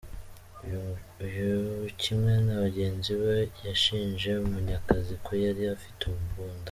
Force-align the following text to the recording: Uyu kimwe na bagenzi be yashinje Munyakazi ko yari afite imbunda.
Uyu 1.23 1.49
kimwe 2.01 2.33
na 2.45 2.55
bagenzi 2.61 3.11
be 3.21 3.35
yashinje 3.65 4.29
Munyakazi 4.49 5.13
ko 5.25 5.31
yari 5.43 5.63
afite 5.75 6.01
imbunda. 6.15 6.59